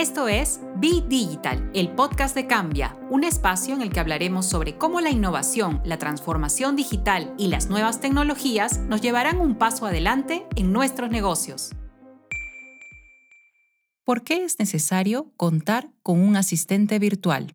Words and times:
Esto 0.00 0.28
es 0.28 0.60
Be 0.76 1.04
Digital, 1.06 1.70
el 1.74 1.90
podcast 1.90 2.34
de 2.34 2.46
Cambia, 2.46 2.96
un 3.10 3.22
espacio 3.22 3.74
en 3.74 3.82
el 3.82 3.90
que 3.90 4.00
hablaremos 4.00 4.46
sobre 4.46 4.78
cómo 4.78 5.02
la 5.02 5.10
innovación, 5.10 5.82
la 5.84 5.98
transformación 5.98 6.74
digital 6.74 7.34
y 7.36 7.48
las 7.48 7.68
nuevas 7.68 8.00
tecnologías 8.00 8.78
nos 8.78 9.02
llevarán 9.02 9.38
un 9.42 9.56
paso 9.56 9.84
adelante 9.84 10.46
en 10.56 10.72
nuestros 10.72 11.10
negocios. 11.10 11.72
¿Por 14.04 14.24
qué 14.24 14.42
es 14.42 14.58
necesario 14.58 15.34
contar 15.36 15.90
con 16.02 16.18
un 16.18 16.34
asistente 16.34 16.98
virtual? 16.98 17.52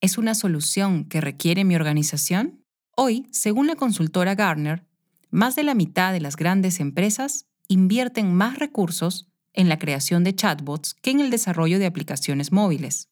¿Es 0.00 0.16
una 0.16 0.34
solución 0.34 1.04
que 1.04 1.20
requiere 1.20 1.66
mi 1.66 1.76
organización? 1.76 2.64
Hoy, 2.96 3.26
según 3.32 3.66
la 3.66 3.76
consultora 3.76 4.34
Gartner, 4.34 4.86
más 5.30 5.56
de 5.56 5.62
la 5.62 5.74
mitad 5.74 6.14
de 6.14 6.22
las 6.22 6.36
grandes 6.36 6.80
empresas 6.80 7.44
invierten 7.68 8.32
más 8.32 8.58
recursos 8.58 9.28
en 9.54 9.68
la 9.68 9.78
creación 9.78 10.24
de 10.24 10.34
chatbots 10.34 10.94
que 10.94 11.10
en 11.10 11.20
el 11.20 11.30
desarrollo 11.30 11.78
de 11.78 11.86
aplicaciones 11.86 12.52
móviles. 12.52 13.08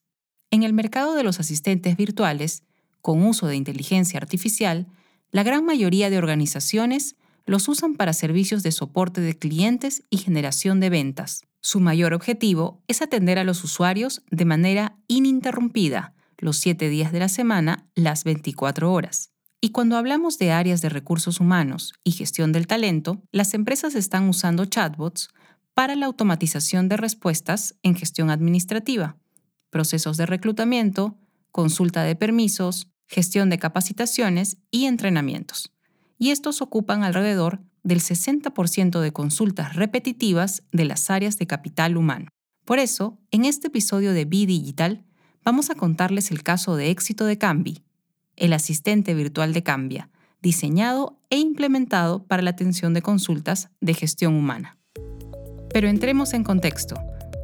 En 0.49 0.63
el 0.63 0.73
mercado 0.73 1.15
de 1.15 1.23
los 1.23 1.39
asistentes 1.39 1.95
virtuales, 1.95 2.63
con 3.01 3.23
uso 3.23 3.47
de 3.47 3.55
inteligencia 3.55 4.17
artificial, 4.17 4.87
la 5.31 5.43
gran 5.43 5.65
mayoría 5.65 6.09
de 6.09 6.17
organizaciones 6.17 7.15
los 7.45 7.67
usan 7.67 7.95
para 7.95 8.13
servicios 8.13 8.63
de 8.63 8.71
soporte 8.71 9.21
de 9.21 9.37
clientes 9.37 10.03
y 10.09 10.17
generación 10.17 10.79
de 10.79 10.89
ventas. 10.89 11.43
Su 11.61 11.79
mayor 11.79 12.13
objetivo 12.13 12.81
es 12.87 13.01
atender 13.01 13.39
a 13.39 13.43
los 13.43 13.63
usuarios 13.63 14.23
de 14.29 14.45
manera 14.45 14.97
ininterrumpida, 15.07 16.13
los 16.37 16.57
7 16.57 16.89
días 16.89 17.11
de 17.11 17.19
la 17.19 17.29
semana, 17.29 17.87
las 17.95 18.23
24 18.23 18.91
horas. 18.91 19.31
Y 19.61 19.69
cuando 19.69 19.95
hablamos 19.95 20.39
de 20.39 20.51
áreas 20.51 20.81
de 20.81 20.89
recursos 20.89 21.39
humanos 21.39 21.93
y 22.03 22.11
gestión 22.11 22.51
del 22.51 22.65
talento, 22.65 23.21
las 23.31 23.53
empresas 23.53 23.93
están 23.93 24.27
usando 24.27 24.65
chatbots 24.65 25.29
para 25.73 25.95
la 25.95 26.05
automatización 26.05 26.89
de 26.89 26.97
respuestas 26.97 27.75
en 27.83 27.95
gestión 27.95 28.29
administrativa, 28.29 29.17
procesos 29.69 30.17
de 30.17 30.25
reclutamiento, 30.25 31.17
consulta 31.51 32.03
de 32.03 32.15
permisos, 32.15 32.87
gestión 33.07 33.49
de 33.49 33.59
capacitaciones 33.59 34.57
y 34.69 34.85
entrenamientos. 34.85 35.71
Y 36.17 36.31
estos 36.31 36.61
ocupan 36.61 37.03
alrededor 37.03 37.61
del 37.83 37.99
60% 37.99 38.99
de 38.99 39.11
consultas 39.11 39.75
repetitivas 39.75 40.63
de 40.71 40.85
las 40.85 41.09
áreas 41.09 41.37
de 41.37 41.47
capital 41.47 41.97
humano. 41.97 42.27
Por 42.65 42.79
eso, 42.79 43.17
en 43.31 43.45
este 43.45 43.67
episodio 43.67 44.13
de 44.13 44.25
Be 44.25 44.45
Digital, 44.45 45.03
vamos 45.43 45.69
a 45.69 45.75
contarles 45.75 46.31
el 46.31 46.43
caso 46.43 46.75
de 46.75 46.91
éxito 46.91 47.25
de 47.25 47.37
Cambi, 47.37 47.83
el 48.35 48.53
asistente 48.53 49.13
virtual 49.13 49.53
de 49.53 49.63
Cambia, 49.63 50.09
diseñado 50.41 51.19
e 51.29 51.37
implementado 51.37 52.23
para 52.25 52.41
la 52.41 52.51
atención 52.51 52.93
de 52.93 53.01
consultas 53.01 53.69
de 53.79 53.93
gestión 53.93 54.35
humana. 54.35 54.77
Pero 55.73 55.87
entremos 55.87 56.33
en 56.33 56.43
contexto. 56.43 56.95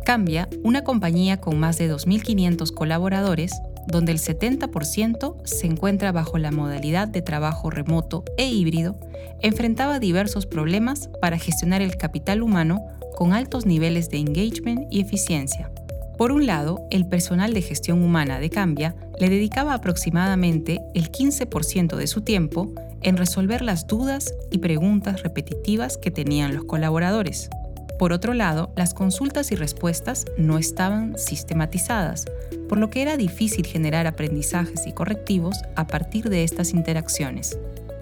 Cambia, 0.06 0.48
una 0.64 0.84
compañía 0.84 1.42
con 1.42 1.60
más 1.60 1.78
de 1.78 1.92
2.500 1.92 2.74
colaboradores, 2.74 3.52
donde 3.88 4.12
el 4.12 4.20
70% 4.20 5.36
se 5.46 5.68
encuentra 5.68 6.12
bajo 6.12 6.38
la 6.38 6.52
modalidad 6.52 7.08
de 7.08 7.22
trabajo 7.22 7.70
remoto 7.70 8.24
e 8.38 8.48
híbrido, 8.48 9.00
enfrentaba 9.42 10.00
diversos 10.00 10.46
problemas 10.46 11.10
para 11.22 11.38
gestionar 11.38 11.82
el 11.82 11.98
capital 11.98 12.42
humano 12.42 12.82
con 13.18 13.34
altos 13.34 13.66
niveles 13.66 14.10
de 14.10 14.18
engagement 14.20 14.88
y 14.92 15.02
eficiencia. 15.02 15.72
Por 16.18 16.32
un 16.32 16.48
lado, 16.48 16.88
el 16.90 17.08
personal 17.08 17.54
de 17.54 17.62
gestión 17.62 18.02
humana 18.02 18.40
de 18.40 18.50
Cambia 18.50 18.96
le 19.20 19.30
dedicaba 19.30 19.74
aproximadamente 19.74 20.80
el 20.96 21.12
15% 21.12 21.96
de 21.96 22.08
su 22.08 22.22
tiempo 22.22 22.74
en 23.02 23.18
resolver 23.18 23.62
las 23.62 23.88
dudas 23.88 24.34
y 24.52 24.58
preguntas 24.58 25.22
repetitivas 25.22 25.98
que 25.98 26.12
tenían 26.12 26.56
los 26.56 26.64
colaboradores. 26.64 27.50
Por 27.98 28.14
otro 28.14 28.34
lado, 28.34 28.72
las 28.76 28.94
consultas 28.94 29.52
y 29.52 29.56
respuestas 29.56 30.26
no 30.38 30.58
estaban 30.58 31.18
sistematizadas, 31.18 32.26
por 32.70 32.78
lo 32.78 32.90
que 32.90 33.02
era 33.02 33.18
difícil 33.18 33.66
generar 33.66 34.06
aprendizajes 34.06 34.86
y 34.86 34.94
correctivos 34.94 35.58
a 35.76 35.88
partir 35.88 36.30
de 36.30 36.44
estas 36.44 36.74
interacciones. 36.74 37.58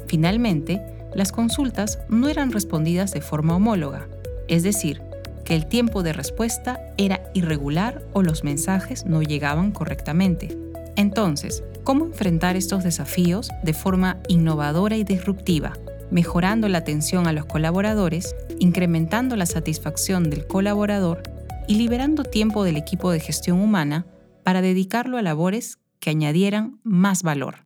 Finalmente, 0.08 0.82
las 1.14 1.32
consultas 1.32 2.00
no 2.10 2.28
eran 2.28 2.52
respondidas 2.52 3.12
de 3.14 3.22
forma 3.22 3.56
homóloga, 3.56 4.08
es 4.50 4.64
decir, 4.64 5.02
que 5.46 5.56
el 5.56 5.68
tiempo 5.68 6.04
de 6.04 6.12
respuesta 6.12 6.82
era 6.98 7.22
irregular 7.34 8.02
o 8.12 8.22
los 8.22 8.44
mensajes 8.44 9.06
no 9.06 9.22
llegaban 9.22 9.72
correctamente. 9.72 10.58
Entonces, 10.98 11.64
¿cómo 11.84 12.06
enfrentar 12.06 12.58
estos 12.58 12.84
desafíos 12.84 13.50
de 13.64 13.74
forma 13.74 14.18
innovadora 14.28 14.98
y 14.98 15.04
disruptiva? 15.04 15.74
Mejorando 16.12 16.70
la 16.70 16.80
atención 16.80 17.28
a 17.28 17.34
los 17.34 17.46
colaboradores, 17.46 18.36
incrementando 18.60 19.36
la 19.36 19.46
satisfacción 19.46 20.30
del 20.30 20.48
colaborador 20.48 21.24
y 21.68 21.76
liberando 21.76 22.24
tiempo 22.24 22.64
del 22.64 22.78
equipo 22.78 23.12
de 23.12 23.20
gestión 23.20 23.60
humana 23.60 24.06
para 24.44 24.62
dedicarlo 24.62 25.18
a 25.18 25.22
labores 25.22 25.80
que 26.00 26.12
añadieran 26.12 26.80
más 26.84 27.24
valor. 27.24 27.66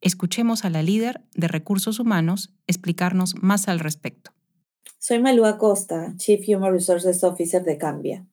Escuchemos 0.00 0.64
a 0.64 0.70
la 0.70 0.82
líder 0.82 1.22
de 1.34 1.48
recursos 1.48 1.98
humanos 1.98 2.54
explicarnos 2.66 3.34
más 3.42 3.68
al 3.68 3.80
respecto. 3.80 4.30
Soy 4.98 5.18
Malú 5.18 5.44
Acosta, 5.44 6.14
Chief 6.16 6.40
Human 6.48 6.72
Resources 6.72 7.24
Officer 7.24 7.64
de 7.64 7.78
Cambia. 7.78 8.26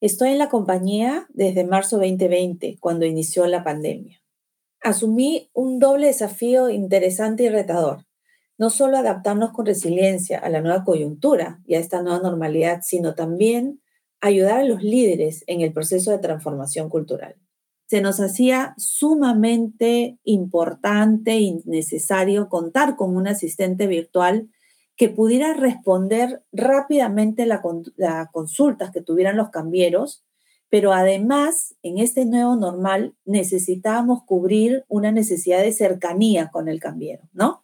Estoy 0.00 0.30
en 0.30 0.38
la 0.38 0.48
compañía 0.48 1.26
desde 1.30 1.64
marzo 1.64 1.96
2020, 1.96 2.78
cuando 2.80 3.06
inició 3.06 3.46
la 3.46 3.64
pandemia. 3.64 4.22
Asumí 4.80 5.50
un 5.52 5.78
doble 5.78 6.06
desafío 6.06 6.70
interesante 6.70 7.44
y 7.44 7.48
retador 7.48 8.05
no 8.58 8.70
solo 8.70 8.96
adaptarnos 8.96 9.52
con 9.52 9.66
resiliencia 9.66 10.38
a 10.38 10.48
la 10.48 10.60
nueva 10.60 10.84
coyuntura 10.84 11.60
y 11.66 11.74
a 11.74 11.78
esta 11.78 12.02
nueva 12.02 12.20
normalidad, 12.20 12.80
sino 12.82 13.14
también 13.14 13.80
ayudar 14.20 14.60
a 14.60 14.64
los 14.64 14.82
líderes 14.82 15.44
en 15.46 15.60
el 15.60 15.72
proceso 15.72 16.10
de 16.10 16.18
transformación 16.18 16.88
cultural. 16.88 17.36
Se 17.86 18.00
nos 18.00 18.18
hacía 18.18 18.74
sumamente 18.78 20.18
importante 20.24 21.38
y 21.38 21.62
necesario 21.66 22.48
contar 22.48 22.96
con 22.96 23.14
un 23.14 23.28
asistente 23.28 23.86
virtual 23.86 24.48
que 24.96 25.08
pudiera 25.08 25.52
responder 25.52 26.42
rápidamente 26.52 27.46
las 27.46 27.60
consultas 28.32 28.90
que 28.90 29.02
tuvieran 29.02 29.36
los 29.36 29.50
cambieros, 29.50 30.24
pero 30.68 30.92
además, 30.92 31.76
en 31.82 31.98
este 31.98 32.24
nuevo 32.24 32.56
normal, 32.56 33.14
necesitábamos 33.24 34.24
cubrir 34.24 34.84
una 34.88 35.12
necesidad 35.12 35.62
de 35.62 35.72
cercanía 35.72 36.50
con 36.50 36.68
el 36.68 36.80
cambiero, 36.80 37.28
¿no? 37.32 37.62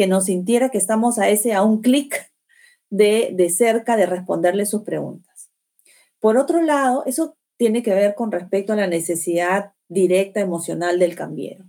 Que 0.00 0.06
nos 0.06 0.24
sintiera 0.24 0.70
que 0.70 0.78
estamos 0.78 1.18
a 1.18 1.28
ese, 1.28 1.52
a 1.52 1.62
un 1.62 1.82
clic 1.82 2.32
de, 2.88 3.34
de 3.34 3.50
cerca 3.50 3.98
de 3.98 4.06
responderle 4.06 4.64
sus 4.64 4.80
preguntas. 4.80 5.50
Por 6.20 6.38
otro 6.38 6.62
lado, 6.62 7.04
eso 7.04 7.36
tiene 7.58 7.82
que 7.82 7.92
ver 7.92 8.14
con 8.14 8.32
respecto 8.32 8.72
a 8.72 8.76
la 8.76 8.86
necesidad 8.86 9.74
directa 9.88 10.40
emocional 10.40 10.98
del 10.98 11.16
cambiero. 11.16 11.66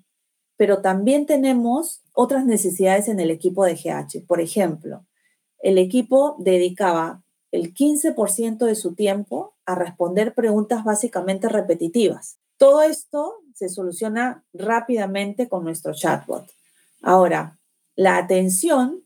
Pero 0.56 0.82
también 0.82 1.26
tenemos 1.26 2.04
otras 2.14 2.46
necesidades 2.46 3.10
en 3.10 3.20
el 3.20 3.32
equipo 3.32 3.66
de 3.66 3.76
GH. 3.76 4.26
Por 4.26 4.40
ejemplo, 4.40 5.06
el 5.60 5.78
equipo 5.78 6.38
dedicaba 6.40 7.26
el 7.52 7.74
15% 7.74 8.60
de 8.60 8.76
su 8.76 8.96
tiempo 8.96 9.58
a 9.66 9.76
responder 9.76 10.34
preguntas 10.34 10.86
básicamente 10.86 11.50
repetitivas. 11.50 12.38
Todo 12.56 12.82
esto 12.82 13.34
se 13.56 13.68
soluciona 13.68 14.46
rápidamente 14.54 15.50
con 15.50 15.66
nuestro 15.66 15.94
chatbot. 15.94 16.50
Ahora, 17.02 17.58
la 17.96 18.18
atención 18.18 19.04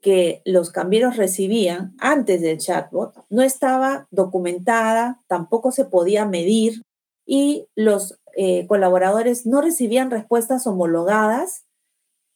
que 0.00 0.40
los 0.44 0.70
cambieros 0.70 1.16
recibían 1.16 1.94
antes 1.98 2.40
del 2.40 2.58
chatbot 2.58 3.14
no 3.28 3.42
estaba 3.42 4.08
documentada, 4.10 5.20
tampoco 5.26 5.72
se 5.72 5.84
podía 5.84 6.24
medir 6.24 6.82
y 7.26 7.68
los 7.74 8.18
eh, 8.36 8.66
colaboradores 8.66 9.46
no 9.46 9.60
recibían 9.60 10.10
respuestas 10.10 10.66
homologadas 10.66 11.64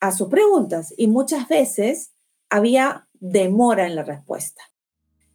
a 0.01 0.13
sus 0.13 0.29
preguntas 0.29 0.93
y 0.97 1.07
muchas 1.07 1.49
veces 1.49 2.13
había 2.51 3.09
demora 3.15 3.87
en 3.87 3.97
la 3.97 4.03
respuesta. 4.03 4.63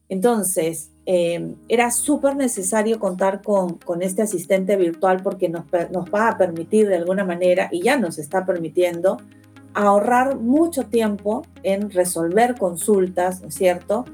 Entonces, 0.10 0.92
em, 1.06 1.56
era 1.68 1.92
súper 1.92 2.36
necesario 2.36 3.00
contar 3.00 3.42
con, 3.42 3.78
con, 3.78 4.02
este 4.02 4.22
asistente 4.24 4.76
virtual 4.76 5.22
porque 5.24 5.50
nos, 5.50 5.66
nos 5.92 6.06
va 6.14 6.30
a 6.30 6.38
permitir 6.38 6.88
de 6.88 6.98
alguna 6.98 7.24
manera, 7.24 7.70
y 7.72 7.84
ya 7.84 7.98
nos 7.98 8.18
está 8.18 8.46
permitiendo, 8.46 9.18
ahorrar 9.74 10.38
mucho 10.38 10.86
tiempo 10.86 11.46
en 11.64 11.92
resolver 11.92 12.56
consultas, 12.58 13.42
¿no 13.42 13.50
es 13.50 13.56
cierto? 13.56 14.06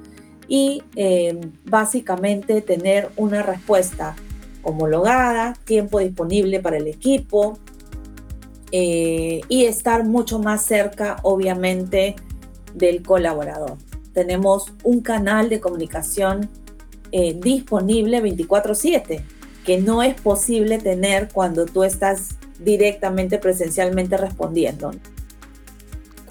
Y 0.48 0.84
eh, 0.96 1.40
básicamente 1.66 2.62
tener 2.62 3.10
una 3.16 3.42
respuesta 3.42 4.16
homologada, 4.64 5.54
tiempo 5.64 6.00
disponible 6.00 6.60
para 6.60 6.78
el 6.78 6.88
equipo 6.88 7.58
eh, 8.72 9.42
y 9.48 9.66
estar 9.66 10.04
mucho 10.04 10.40
más 10.40 10.66
cerca, 10.66 11.18
obviamente, 11.24 12.16
del 12.74 13.04
colaborador. 13.04 13.78
Tenemos 14.14 14.74
un 14.84 15.02
canal 15.02 15.50
de 15.50 15.60
comunicación 15.60 16.50
eh, 17.12 17.38
disponible 17.40 18.22
24/7, 18.22 19.24
que 19.66 19.78
no 19.80 20.04
es 20.04 20.20
posible 20.20 20.80
tener 20.80 21.30
cuando 21.32 21.66
tú 21.66 21.84
estás 21.84 22.30
directamente 22.60 23.38
presencialmente 23.38 24.18
respondiendo. 24.18 24.92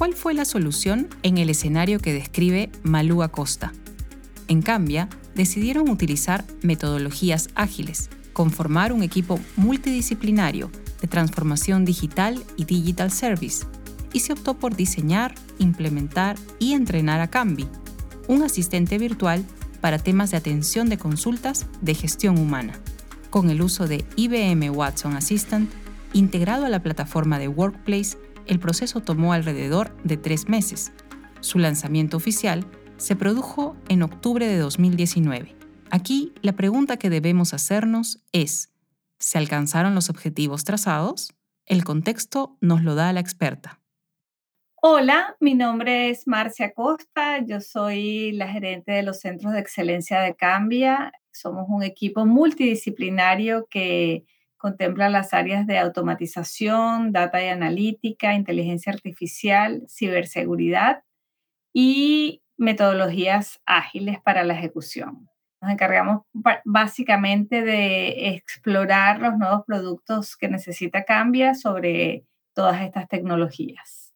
¿Cuál 0.05 0.13
fue 0.13 0.35
la 0.35 0.45
solución 0.45 1.09
en 1.23 1.39
el 1.39 1.49
escenario 1.49 1.99
que 1.99 2.13
describe 2.13 2.71
Malú 2.83 3.23
Acosta? 3.23 3.73
En 4.49 4.61
cambio, 4.61 5.09
decidieron 5.35 5.89
utilizar 5.89 6.45
metodologías 6.61 7.49
ágiles, 7.55 8.11
conformar 8.35 8.93
un 8.93 9.03
equipo 9.03 9.41
multidisciplinario 9.57 10.71
de 11.01 11.09
transformación 11.09 11.87
digital 11.87 12.45
y 12.59 12.67
digital 12.67 13.11
service, 13.13 13.65
y 14.13 14.21
se 14.21 14.35
optó 14.35 14.59
por 14.59 14.77
diseñar, 14.77 15.35
implementar 15.59 16.37
y 16.59 16.75
entrenar 16.75 17.23
a 17.23 17.31
Cambi, 17.31 17.67
un 18.29 18.43
asistente 18.43 18.99
virtual 18.99 19.43
para 19.81 19.99
temas 19.99 20.33
de 20.33 20.37
atención 20.37 20.91
de 20.91 20.99
consultas 20.99 21.65
de 21.81 21.95
gestión 21.95 22.37
humana, 22.37 22.75
con 23.31 23.49
el 23.49 23.63
uso 23.63 23.89
de 23.89 24.05
IBM 24.17 24.69
Watson 24.69 25.17
Assistant 25.17 25.71
integrado 26.13 26.67
a 26.67 26.69
la 26.69 26.83
plataforma 26.83 27.39
de 27.39 27.49
Workplace 27.49 28.19
el 28.47 28.59
proceso 28.59 29.01
tomó 29.01 29.33
alrededor 29.33 29.97
de 30.05 30.17
tres 30.17 30.49
meses. 30.49 30.93
Su 31.41 31.59
lanzamiento 31.59 32.17
oficial 32.17 32.67
se 32.97 33.17
produjo 33.17 33.77
en 33.89 34.03
octubre 34.03 34.47
de 34.47 34.59
2019. 34.59 35.55
Aquí 35.91 36.33
la 36.43 36.53
pregunta 36.53 36.97
que 36.97 37.11
debemos 37.11 37.55
hacernos 37.55 38.23
es, 38.33 38.73
¿se 39.19 39.39
alcanzaron 39.39 39.95
los 39.95 40.11
objetivos 40.11 40.65
trazados? 40.65 41.35
El 41.67 41.85
contexto 41.85 42.57
nos 42.61 42.83
lo 42.83 42.95
da 42.95 43.13
la 43.13 43.21
experta. 43.21 43.81
Hola, 44.87 45.35
mi 45.41 45.55
nombre 45.55 46.11
es 46.11 46.27
Marcia 46.27 46.75
Costa, 46.75 47.39
yo 47.43 47.61
soy 47.63 48.33
la 48.33 48.49
gerente 48.49 48.93
de 48.93 49.03
los 49.03 49.21
Centros 49.21 49.55
de 49.55 49.61
Excelencia 49.61 50.21
de 50.21 50.35
Cambia. 50.35 51.11
Somos 51.33 51.67
un 51.69 51.83
equipo 51.83 52.27
multidisciplinario 52.27 53.67
que 53.71 54.25
Contempla 54.65 55.11
las 55.11 55.35
áreas 55.35 55.67
de 55.67 55.77
automatización, 55.77 57.13
data 57.13 57.45
y 57.45 57.49
analítica, 57.49 58.33
inteligencia 58.33 58.95
artificial, 58.95 59.85
ciberseguridad 59.91 61.03
y 61.75 62.41
metodologías 62.57 63.61
ágiles 63.67 64.23
para 64.23 64.43
la 64.43 64.55
ejecución. 64.55 65.29
Nos 65.61 65.71
encargamos 65.71 66.23
básicamente 66.65 67.61
de 67.61 68.29
explorar 68.37 69.21
los 69.21 69.37
nuevos 69.37 69.67
productos 69.67 70.35
que 70.35 70.49
necesita 70.49 71.05
Cambia 71.05 71.55
sobre 71.55 72.25
todas 72.55 72.81
estas 72.81 73.07
tecnologías. 73.07 74.15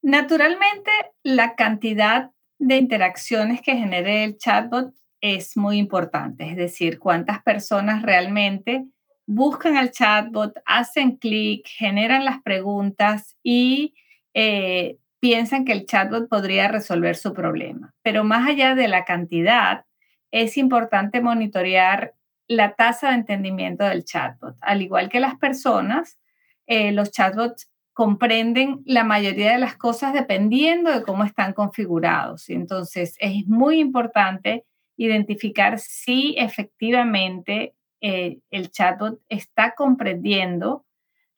Naturalmente, 0.00 0.92
la 1.24 1.56
cantidad 1.56 2.30
de 2.60 2.76
interacciones 2.76 3.62
que 3.62 3.74
genere 3.74 4.22
el 4.22 4.38
chatbot 4.38 4.94
es 5.20 5.56
muy 5.56 5.78
importante, 5.78 6.48
es 6.48 6.56
decir, 6.56 7.00
cuántas 7.00 7.42
personas 7.42 8.02
realmente 8.02 8.86
buscan 9.32 9.76
al 9.76 9.92
chatbot, 9.92 10.58
hacen 10.66 11.16
clic, 11.16 11.64
generan 11.68 12.24
las 12.24 12.42
preguntas 12.42 13.36
y 13.44 13.94
eh, 14.34 14.98
piensan 15.20 15.64
que 15.64 15.70
el 15.70 15.86
chatbot 15.86 16.28
podría 16.28 16.66
resolver 16.66 17.14
su 17.14 17.32
problema. 17.32 17.94
Pero 18.02 18.24
más 18.24 18.48
allá 18.48 18.74
de 18.74 18.88
la 18.88 19.04
cantidad, 19.04 19.84
es 20.32 20.56
importante 20.56 21.20
monitorear 21.20 22.14
la 22.48 22.74
tasa 22.74 23.10
de 23.10 23.14
entendimiento 23.14 23.84
del 23.84 24.04
chatbot. 24.04 24.56
Al 24.60 24.82
igual 24.82 25.08
que 25.08 25.20
las 25.20 25.36
personas, 25.36 26.18
eh, 26.66 26.90
los 26.90 27.12
chatbots 27.12 27.70
comprenden 27.92 28.82
la 28.84 29.04
mayoría 29.04 29.52
de 29.52 29.58
las 29.58 29.76
cosas 29.76 30.12
dependiendo 30.12 30.90
de 30.90 31.04
cómo 31.04 31.22
están 31.22 31.52
configurados. 31.52 32.48
Entonces, 32.48 33.14
es 33.20 33.46
muy 33.46 33.78
importante 33.78 34.64
identificar 34.96 35.78
si 35.78 36.34
efectivamente 36.36 37.74
eh, 38.00 38.38
el 38.50 38.70
chatbot 38.70 39.20
está 39.28 39.74
comprendiendo 39.74 40.84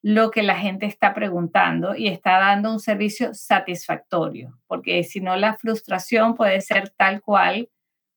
lo 0.02 0.30
que 0.30 0.42
la 0.42 0.56
gente 0.56 0.86
está 0.86 1.14
preguntando 1.14 1.94
y 1.94 2.08
está 2.08 2.38
dando 2.38 2.72
un 2.72 2.80
servicio 2.80 3.34
satisfactorio, 3.34 4.58
porque 4.66 5.04
si 5.04 5.20
no 5.20 5.36
la 5.36 5.54
frustración 5.54 6.34
puede 6.34 6.60
ser 6.60 6.90
tal 6.90 7.20
cual 7.20 7.68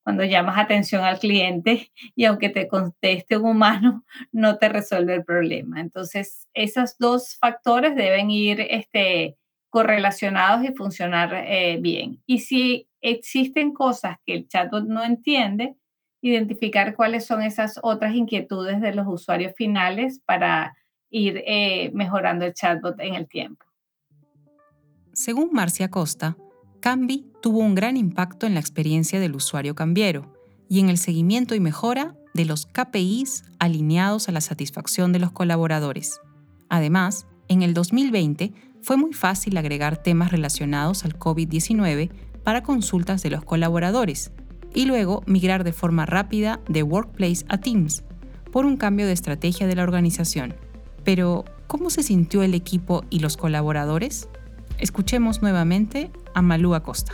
cuando 0.04 0.24
llamas 0.24 0.60
atención 0.60 1.04
al 1.04 1.18
cliente 1.18 1.92
y 2.16 2.26
aunque 2.26 2.50
te 2.50 2.68
conteste 2.68 3.38
un 3.38 3.50
humano, 3.50 4.06
no 4.32 4.58
te 4.58 4.70
resuelve 4.70 5.16
el 5.16 5.26
problema. 5.26 5.82
Entonces, 5.82 6.48
esos 6.54 6.98
dos 7.00 7.38
factores 7.40 7.96
deben 7.96 8.30
ir 8.30 8.62
este, 8.70 9.36
correlacionados 9.72 10.64
y 10.64 10.74
funcionar 10.74 11.34
eh, 11.34 11.78
bien. 11.82 12.22
Y 12.28 12.40
si 12.40 12.88
existen 13.02 13.74
cosas 13.74 14.18
que 14.26 14.34
el 14.36 14.48
chatbot 14.48 14.86
no 14.86 15.04
entiende, 15.04 15.76
identificar 16.30 16.96
cuáles 16.96 17.26
son 17.26 17.44
esas 17.44 17.80
otras 17.84 18.16
inquietudes 18.16 18.82
de 18.82 18.96
los 18.96 19.06
usuarios 19.08 19.54
finales 19.56 20.22
para 20.26 20.76
ir 21.12 21.44
eh, 21.46 21.92
mejorando 21.94 22.46
el 22.46 22.54
chatbot 22.54 23.00
en 23.00 23.14
el 23.14 23.28
tiempo. 23.28 23.64
Según 25.14 25.52
Marcia 25.54 25.90
Costa, 25.90 26.36
Cambi 26.80 27.32
tuvo 27.44 27.60
un 27.60 27.76
gran 27.76 27.96
impacto 27.96 28.48
en 28.48 28.56
la 28.56 28.60
experiencia 28.60 29.20
del 29.20 29.36
usuario 29.36 29.76
cambiero 29.76 30.34
y 30.68 30.80
en 30.80 30.90
el 30.90 30.98
seguimiento 30.98 31.54
y 31.54 31.60
mejora 31.60 32.16
de 32.34 32.46
los 32.46 32.66
KPIs 32.66 33.44
alineados 33.60 34.28
a 34.28 34.32
la 34.32 34.42
satisfacción 34.42 35.14
de 35.14 35.20
los 35.20 35.32
colaboradores. 35.32 36.20
Además, 36.70 37.28
en 37.48 37.62
el 37.62 37.76
2020 37.76 38.52
fue 38.82 38.98
muy 38.98 39.14
fácil 39.14 39.58
agregar 39.58 40.02
temas 40.02 40.32
relacionados 40.32 41.06
al 41.06 41.18
COVID-19 41.18 42.10
para 42.44 42.64
consultas 42.64 43.22
de 43.22 43.30
los 43.30 43.44
colaboradores 43.44 44.32
y 44.76 44.86
luego 44.86 45.24
migrar 45.26 45.64
de 45.64 45.74
forma 45.74 46.06
rápida 46.06 46.60
de 46.68 46.84
Workplace 46.84 47.46
a 47.50 47.58
Teams 47.58 48.04
por 48.52 48.66
un 48.66 48.78
cambio 48.78 49.08
de 49.08 49.14
estrategia 49.14 49.66
de 49.66 49.76
la 49.76 49.84
organización. 49.84 50.54
Pero, 51.04 51.46
¿cómo 51.66 51.90
se 51.90 52.04
sintió 52.04 52.44
el 52.44 52.54
equipo 52.54 53.04
y 53.10 53.20
los 53.20 53.38
colaboradores? 53.38 54.28
Escuchemos 54.78 55.42
nuevamente 55.42 56.12
a 56.34 56.42
Malú 56.42 56.76
Acosta. 56.76 57.14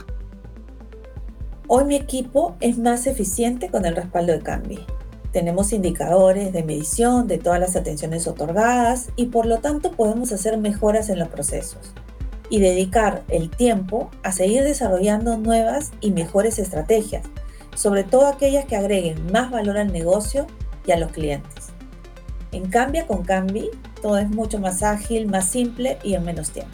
Hoy 1.68 1.86
mi 1.86 1.96
equipo 1.96 2.58
es 2.60 2.78
más 2.78 3.08
eficiente 3.08 3.69
con 3.69 3.86
el 3.86 3.96
respaldo 3.96 4.34
de 4.34 4.42
Cambi. 4.42 4.80
Tenemos 5.31 5.72
indicadores 5.72 6.52
de 6.52 6.64
medición 6.64 7.28
de 7.28 7.38
todas 7.38 7.60
las 7.60 7.75
atenciones 7.78 8.28
otorgadas 8.28 9.10
y 9.16 9.28
por 9.28 9.46
lo 9.46 9.60
tanto 9.60 9.92
podemos 9.92 10.34
hacer 10.34 10.57
mejoras 10.57 11.10
en 11.10 11.19
los 11.19 11.30
procesos 11.30 11.94
y 12.50 12.60
dedicar 12.60 13.24
el 13.30 13.50
tiempo 13.50 14.10
a 14.24 14.34
seguir 14.34 14.64
desarrollando 14.64 15.38
nuevas 15.38 15.92
y 16.02 16.12
mejores 16.12 16.60
estrategias 16.60 17.24
sobre 17.75 18.03
todo 18.03 18.27
aquellas 18.27 18.65
que 18.65 18.75
agreguen 18.75 19.31
más 19.31 19.51
valor 19.51 19.77
al 19.77 19.91
negocio 19.91 20.47
y 20.85 20.91
a 20.91 20.97
los 20.97 21.12
clientes. 21.12 21.69
En 22.51 22.69
Cambia 22.69 23.07
con 23.07 23.23
Cambi, 23.23 23.69
todo 24.01 24.18
es 24.18 24.29
mucho 24.29 24.59
más 24.59 24.83
ágil, 24.83 25.27
más 25.27 25.50
simple 25.50 25.97
y 26.03 26.15
en 26.15 26.25
menos 26.25 26.51
tiempo. 26.51 26.71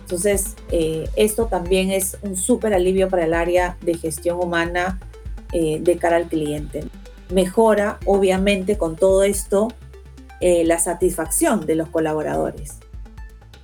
Entonces, 0.00 0.56
eh, 0.70 1.08
esto 1.16 1.46
también 1.46 1.90
es 1.90 2.16
un 2.22 2.34
súper 2.36 2.72
alivio 2.72 3.10
para 3.10 3.26
el 3.26 3.34
área 3.34 3.76
de 3.82 3.94
gestión 3.94 4.40
humana 4.40 4.98
eh, 5.52 5.80
de 5.82 5.98
cara 5.98 6.16
al 6.16 6.28
cliente. 6.28 6.84
Mejora, 7.30 7.98
obviamente, 8.06 8.78
con 8.78 8.96
todo 8.96 9.22
esto, 9.22 9.68
eh, 10.40 10.64
la 10.64 10.78
satisfacción 10.78 11.66
de 11.66 11.74
los 11.74 11.90
colaboradores, 11.90 12.78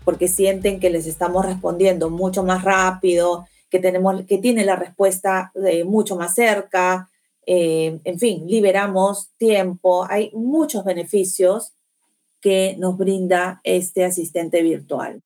porque 0.04 0.28
sienten 0.28 0.80
que 0.80 0.90
les 0.90 1.06
estamos 1.06 1.46
respondiendo 1.46 2.10
mucho 2.10 2.42
más 2.42 2.62
rápido, 2.62 3.46
que, 3.71 3.78
tenemos, 3.78 4.23
que 4.26 4.38
tiene 4.38 4.64
la 4.64 4.76
respuesta 4.76 5.50
de 5.54 5.85
mucho 5.85 6.16
más 6.16 6.35
cerca, 6.35 7.09
eh, 7.47 8.00
en 8.04 8.18
fin, 8.18 8.47
liberamos 8.47 9.30
tiempo, 9.37 10.06
hay 10.09 10.30
muchos 10.33 10.85
beneficios 10.85 11.73
que 12.40 12.76
nos 12.78 12.97
brinda 12.97 13.61
este 13.64 14.04
asistente 14.04 14.62
virtual. 14.62 15.23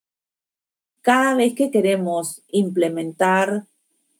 Cada 1.00 1.34
vez 1.34 1.54
que 1.54 1.70
queremos 1.70 2.42
implementar 2.48 3.66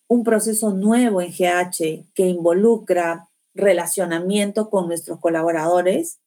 un 0.07 0.25
proceso 0.25 0.73
nuevo 0.73 1.21
en 1.21 1.31
GH 1.31 2.07
que 2.15 2.27
involucra 2.27 3.29
relacionamiento 3.55 4.71
con 4.71 4.87
nuestros 4.87 5.19
colaboradores, 5.21 6.19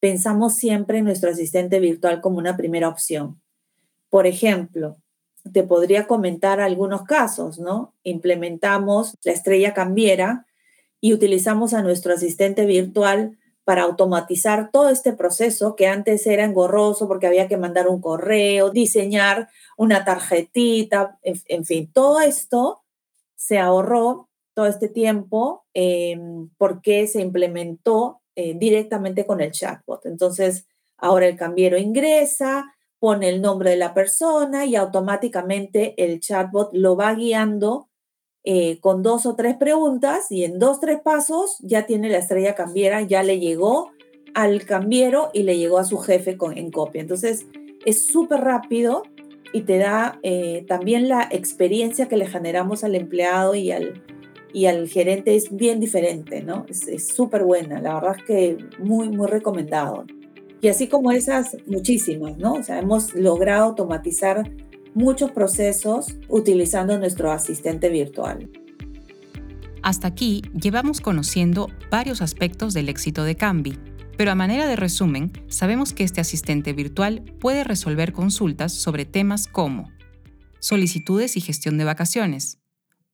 pensamos 0.00 0.56
siempre 0.56 0.98
en 0.98 1.04
nuestro 1.04 1.30
asistente 1.30 1.80
virtual 1.80 2.20
como 2.20 2.38
una 2.38 2.56
primera 2.56 2.88
opción. 2.88 3.40
Por 4.08 4.26
ejemplo, 4.26 4.96
te 5.52 5.62
podría 5.62 6.06
comentar 6.06 6.60
algunos 6.60 7.02
casos, 7.02 7.58
¿no? 7.58 7.94
Implementamos 8.02 9.14
la 9.22 9.32
estrella 9.32 9.74
cambiera 9.74 10.46
y 11.00 11.12
utilizamos 11.12 11.74
a 11.74 11.82
nuestro 11.82 12.14
asistente 12.14 12.66
virtual 12.66 13.38
para 13.64 13.82
automatizar 13.82 14.70
todo 14.70 14.90
este 14.90 15.12
proceso 15.12 15.74
que 15.74 15.88
antes 15.88 16.24
era 16.28 16.44
engorroso 16.44 17.08
porque 17.08 17.26
había 17.26 17.48
que 17.48 17.56
mandar 17.56 17.88
un 17.88 18.00
correo, 18.00 18.70
diseñar 18.70 19.48
una 19.76 20.04
tarjetita, 20.04 21.18
en, 21.22 21.64
fin, 21.64 21.90
todo 21.92 22.20
esto 22.20 22.84
se 23.34 23.58
ahorró 23.58 24.28
todo 24.54 24.66
este 24.66 24.88
tiempo 24.88 25.64
em, 25.74 26.48
porque 26.58 27.08
se 27.08 27.20
implementó 27.20 28.20
eh, 28.36 28.54
directamente 28.56 29.26
con 29.26 29.40
el 29.40 29.50
chatbot. 29.50 30.06
Entonces, 30.06 30.66
ahora 30.96 31.26
el 31.26 31.36
cambiero 31.36 31.76
ingresa, 31.76 32.75
pone 32.98 33.28
el 33.28 33.42
nombre 33.42 33.70
de 33.70 33.76
la 33.76 33.94
persona 33.94 34.64
y 34.66 34.76
automáticamente 34.76 35.94
el 36.02 36.20
chatbot 36.20 36.70
lo 36.72 36.96
va 36.96 37.14
guiando 37.14 37.88
eh, 38.44 38.78
con 38.80 39.02
dos 39.02 39.26
o 39.26 39.34
tres 39.34 39.56
preguntas 39.56 40.30
y 40.30 40.44
en 40.44 40.58
dos, 40.58 40.80
tres 40.80 41.00
pasos 41.00 41.56
ya 41.60 41.84
tiene 41.86 42.08
la 42.08 42.18
estrella 42.18 42.54
cambiera, 42.54 43.02
ya 43.02 43.22
le 43.22 43.40
llegó 43.40 43.90
al 44.34 44.64
cambiero 44.64 45.30
y 45.32 45.42
le 45.42 45.58
llegó 45.58 45.78
a 45.78 45.84
su 45.84 45.98
jefe 45.98 46.36
con, 46.36 46.56
en 46.56 46.70
copia. 46.70 47.00
Entonces 47.00 47.46
es 47.84 48.06
súper 48.06 48.40
rápido 48.40 49.02
y 49.52 49.62
te 49.62 49.78
da 49.78 50.20
eh, 50.22 50.64
también 50.68 51.08
la 51.08 51.28
experiencia 51.30 52.06
que 52.08 52.16
le 52.16 52.26
generamos 52.26 52.84
al 52.84 52.94
empleado 52.94 53.54
y 53.54 53.72
al, 53.72 54.04
y 54.52 54.66
al 54.66 54.88
gerente 54.88 55.34
es 55.34 55.54
bien 55.54 55.80
diferente, 55.80 56.42
¿no? 56.42 56.66
Es 56.68 57.08
súper 57.08 57.44
buena, 57.44 57.80
la 57.80 57.94
verdad 57.94 58.16
es 58.18 58.24
que 58.24 58.58
muy, 58.78 59.08
muy 59.08 59.26
recomendado. 59.26 60.04
Y 60.66 60.68
así 60.68 60.88
como 60.88 61.12
esas, 61.12 61.56
muchísimas, 61.68 62.38
¿no? 62.38 62.54
O 62.54 62.62
sea, 62.64 62.80
hemos 62.80 63.14
logrado 63.14 63.66
automatizar 63.66 64.50
muchos 64.94 65.30
procesos 65.30 66.16
utilizando 66.28 66.98
nuestro 66.98 67.30
asistente 67.30 67.88
virtual. 67.88 68.50
Hasta 69.82 70.08
aquí 70.08 70.42
llevamos 70.60 71.00
conociendo 71.00 71.68
varios 71.88 72.20
aspectos 72.20 72.74
del 72.74 72.88
éxito 72.88 73.22
de 73.22 73.36
Cambi, 73.36 73.78
pero 74.16 74.32
a 74.32 74.34
manera 74.34 74.66
de 74.66 74.74
resumen, 74.74 75.30
sabemos 75.46 75.92
que 75.92 76.02
este 76.02 76.20
asistente 76.20 76.72
virtual 76.72 77.22
puede 77.38 77.62
resolver 77.62 78.12
consultas 78.12 78.72
sobre 78.72 79.04
temas 79.04 79.46
como 79.46 79.92
solicitudes 80.58 81.36
y 81.36 81.42
gestión 81.42 81.78
de 81.78 81.84
vacaciones, 81.84 82.58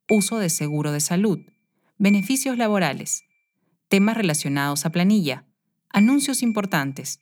uso 0.09 0.39
de 0.39 0.49
seguro 0.49 0.91
de 0.91 1.01
salud, 1.01 1.41
beneficios 1.99 2.57
laborales, 2.57 3.25
temas 3.89 4.17
relacionados 4.17 4.87
a 4.87 4.91
planilla, 4.91 5.45
anuncios 5.91 6.43
importantes, 6.43 7.21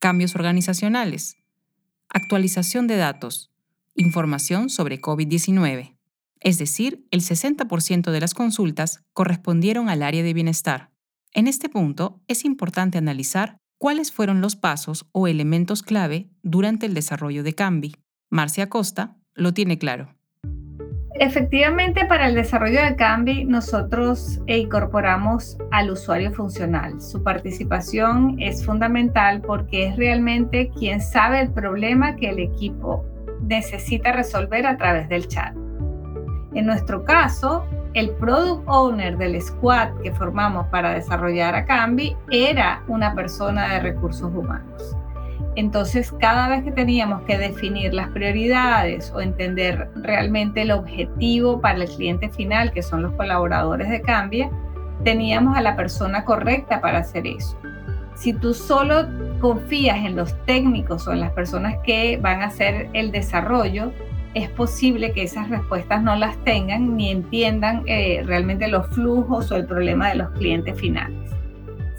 cambios 0.00 0.34
organizacionales, 0.34 1.36
actualización 2.08 2.86
de 2.86 2.96
datos, 2.96 3.52
información 3.94 4.70
sobre 4.70 5.00
COVID-19. 5.00 5.94
Es 6.40 6.58
decir, 6.58 7.06
el 7.10 7.20
60% 7.20 8.10
de 8.10 8.20
las 8.20 8.34
consultas 8.34 9.04
correspondieron 9.12 9.90
al 9.90 10.02
área 10.02 10.22
de 10.22 10.32
bienestar. 10.32 10.90
En 11.32 11.46
este 11.46 11.68
punto, 11.68 12.20
es 12.26 12.44
importante 12.46 12.96
analizar 12.96 13.58
cuáles 13.78 14.10
fueron 14.10 14.40
los 14.40 14.56
pasos 14.56 15.06
o 15.12 15.28
elementos 15.28 15.82
clave 15.82 16.30
durante 16.42 16.86
el 16.86 16.94
desarrollo 16.94 17.42
de 17.42 17.54
Cambi. 17.54 17.94
Marcia 18.30 18.70
Costa 18.70 19.18
lo 19.34 19.52
tiene 19.52 19.78
claro. 19.78 20.16
Efectivamente, 21.20 22.06
para 22.06 22.28
el 22.28 22.34
desarrollo 22.34 22.82
de 22.82 22.96
Cambi, 22.96 23.44
nosotros 23.44 24.40
incorporamos 24.46 25.58
al 25.70 25.90
usuario 25.90 26.32
funcional. 26.32 26.98
Su 26.98 27.22
participación 27.22 28.36
es 28.40 28.64
fundamental 28.64 29.42
porque 29.42 29.88
es 29.88 29.96
realmente 29.96 30.70
quien 30.70 31.02
sabe 31.02 31.42
el 31.42 31.50
problema 31.52 32.16
que 32.16 32.30
el 32.30 32.38
equipo 32.38 33.04
necesita 33.42 34.12
resolver 34.12 34.66
a 34.66 34.78
través 34.78 35.10
del 35.10 35.28
chat. 35.28 35.54
En 36.54 36.64
nuestro 36.64 37.04
caso, 37.04 37.66
el 37.92 38.12
product 38.12 38.62
owner 38.66 39.18
del 39.18 39.42
squad 39.42 39.90
que 40.02 40.14
formamos 40.14 40.68
para 40.68 40.94
desarrollar 40.94 41.54
a 41.54 41.66
Cambi 41.66 42.16
era 42.30 42.82
una 42.88 43.14
persona 43.14 43.74
de 43.74 43.80
recursos 43.80 44.34
humanos. 44.34 44.96
Entonces, 45.60 46.10
cada 46.18 46.48
vez 46.48 46.64
que 46.64 46.72
teníamos 46.72 47.20
que 47.24 47.36
definir 47.36 47.92
las 47.92 48.08
prioridades 48.08 49.12
o 49.14 49.20
entender 49.20 49.90
realmente 49.96 50.62
el 50.62 50.70
objetivo 50.70 51.60
para 51.60 51.84
el 51.84 51.90
cliente 51.90 52.30
final, 52.30 52.72
que 52.72 52.82
son 52.82 53.02
los 53.02 53.12
colaboradores 53.12 53.90
de 53.90 54.00
Cambia, 54.00 54.48
teníamos 55.04 55.58
a 55.58 55.60
la 55.60 55.76
persona 55.76 56.24
correcta 56.24 56.80
para 56.80 57.00
hacer 57.00 57.26
eso. 57.26 57.58
Si 58.14 58.32
tú 58.32 58.54
solo 58.54 59.06
confías 59.38 59.98
en 59.98 60.16
los 60.16 60.34
técnicos 60.46 61.06
o 61.06 61.12
en 61.12 61.20
las 61.20 61.32
personas 61.32 61.76
que 61.84 62.16
van 62.16 62.40
a 62.40 62.46
hacer 62.46 62.88
el 62.94 63.12
desarrollo, 63.12 63.92
es 64.32 64.48
posible 64.48 65.12
que 65.12 65.24
esas 65.24 65.50
respuestas 65.50 66.02
no 66.02 66.16
las 66.16 66.42
tengan 66.42 66.96
ni 66.96 67.10
entiendan 67.10 67.82
eh, 67.84 68.22
realmente 68.24 68.66
los 68.66 68.86
flujos 68.86 69.52
o 69.52 69.56
el 69.56 69.66
problema 69.66 70.08
de 70.08 70.14
los 70.14 70.30
clientes 70.30 70.80
finales. 70.80 71.18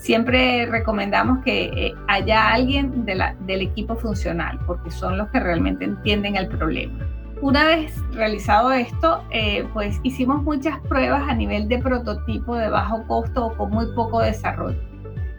Siempre 0.02 0.66
recomendamos 0.66 1.44
que 1.44 1.66
eh, 1.66 1.94
haya 2.08 2.50
alguien 2.50 3.06
del 3.06 3.62
equipo 3.62 3.96
funcional, 3.96 4.60
porque 4.66 4.90
son 4.90 5.18
los 5.18 5.30
que 5.30 5.40
realmente 5.40 5.86
entienden 5.86 6.36
el 6.36 6.48
problema. 6.48 6.98
Una 7.42 7.64
vez 7.66 7.96
realizado 8.12 8.72
esto, 8.72 9.24
eh, 9.32 9.66
pues 9.74 10.00
hicimos 10.04 10.44
muchas 10.44 10.80
pruebas 10.82 11.30
a 11.30 11.34
nivel 11.34 11.68
de 11.68 11.80
prototipo 11.80 12.56
de 12.56 12.70
bajo 12.70 13.06
costo 13.08 13.46
o 13.46 13.58
con 13.58 13.72
muy 13.72 13.86
poco 13.96 14.22
desarrollo 14.22 14.92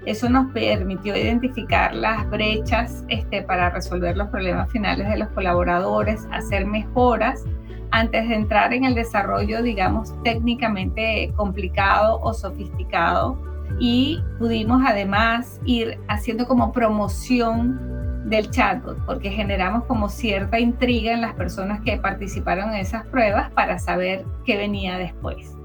eso 0.04 0.28
nos 0.28 0.50
permitió 0.52 1.16
identificar 1.16 1.94
las 1.94 2.28
brechas 2.28 3.04
este, 3.08 3.42
para 3.42 3.70
resolver 3.70 4.16
los 4.16 4.28
problemas 4.28 4.70
finales 4.70 5.08
de 5.08 5.16
los 5.16 5.28
colaboradores, 5.28 6.26
hacer 6.32 6.66
mejoras 6.66 7.44
antes 7.92 8.28
de 8.28 8.34
entrar 8.34 8.72
en 8.72 8.84
el 8.84 8.94
desarrollo, 8.94 9.62
digamos, 9.62 10.12
técnicamente 10.24 11.32
complicado 11.36 12.18
o 12.20 12.32
sofisticado. 12.34 13.38
Y 13.78 14.20
pudimos 14.38 14.82
además 14.86 15.60
ir 15.64 15.98
haciendo 16.08 16.46
como 16.46 16.72
promoción 16.72 17.92
del 18.28 18.50
chatbot, 18.50 19.04
porque 19.04 19.30
generamos 19.30 19.84
como 19.84 20.08
cierta 20.08 20.60
intriga 20.60 21.12
en 21.12 21.20
las 21.20 21.34
personas 21.34 21.80
que 21.82 21.96
participaron 21.96 22.70
en 22.70 22.80
esas 22.80 23.06
pruebas 23.06 23.50
para 23.52 23.78
saber 23.78 24.24
qué 24.44 24.56
venía 24.56 24.96
después. 24.96 25.56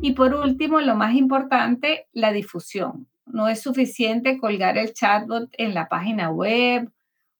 Y 0.00 0.12
por 0.12 0.34
último, 0.34 0.80
lo 0.80 0.94
más 0.94 1.14
importante, 1.14 2.06
la 2.12 2.32
difusión 2.32 3.08
no 3.26 3.48
es 3.48 3.60
suficiente 3.60 4.38
colgar 4.38 4.78
el 4.78 4.92
chatbot 4.94 5.50
en 5.58 5.74
la 5.74 5.88
página 5.88 6.30
web 6.30 6.90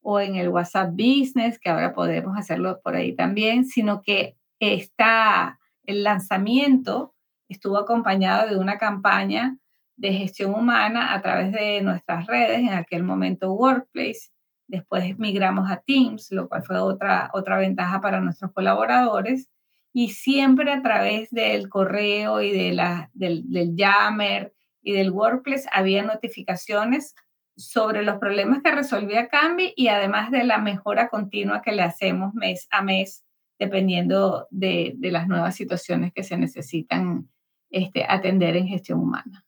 o 0.02 0.20
en 0.20 0.36
el 0.36 0.48
WhatsApp 0.48 0.90
Business, 0.92 1.58
que 1.58 1.70
ahora 1.70 1.92
podemos 1.92 2.36
hacerlo 2.36 2.80
por 2.82 2.94
ahí 2.94 3.14
también, 3.14 3.64
sino 3.64 4.02
que 4.02 4.36
está, 4.58 5.58
el 5.84 6.04
lanzamiento 6.04 7.14
estuvo 7.48 7.78
acompañado 7.78 8.48
de 8.48 8.56
una 8.56 8.78
campaña 8.78 9.56
de 9.98 10.12
gestión 10.12 10.54
humana 10.54 11.12
a 11.12 11.20
través 11.20 11.52
de 11.52 11.82
nuestras 11.82 12.26
redes, 12.26 12.60
en 12.60 12.70
aquel 12.70 13.02
momento 13.02 13.52
Workplace, 13.52 14.30
después 14.68 15.18
migramos 15.18 15.70
a 15.70 15.82
Teams, 15.84 16.30
lo 16.30 16.48
cual 16.48 16.62
fue 16.62 16.78
otra, 16.78 17.30
otra 17.34 17.58
ventaja 17.58 18.00
para 18.00 18.20
nuestros 18.20 18.52
colaboradores, 18.52 19.50
y 19.92 20.10
siempre 20.10 20.70
a 20.72 20.82
través 20.82 21.30
del 21.30 21.68
correo 21.68 22.40
y 22.40 22.52
de 22.52 22.72
la, 22.72 23.10
del, 23.12 23.44
Yammer 23.74 24.54
y 24.82 24.92
del 24.92 25.10
Workplace 25.10 25.68
había 25.72 26.04
notificaciones 26.04 27.16
sobre 27.56 28.04
los 28.04 28.18
problemas 28.18 28.62
que 28.62 28.70
resolvía 28.70 29.26
Cambi 29.26 29.72
y 29.74 29.88
además 29.88 30.30
de 30.30 30.44
la 30.44 30.58
mejora 30.58 31.08
continua 31.08 31.62
que 31.62 31.72
le 31.72 31.82
hacemos 31.82 32.32
mes 32.34 32.68
a 32.70 32.82
mes, 32.82 33.24
dependiendo 33.58 34.46
de, 34.50 34.96
las 35.00 35.26
nuevas 35.26 35.56
situaciones 35.56 36.12
que 36.12 36.22
se 36.22 36.36
necesitan 36.36 37.28
este, 37.70 38.04
atender 38.08 38.56
en 38.56 38.68
gestión 38.68 39.00
humana. 39.00 39.47